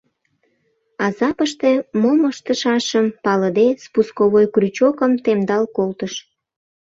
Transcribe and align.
Азапыште 1.05 1.71
мом 2.01 2.21
ыштышашым 2.31 3.05
палыде, 3.23 3.67
спусковой 3.83 4.45
крючокым 4.53 5.11
темдал 5.23 5.63
колтыш... 5.77 6.13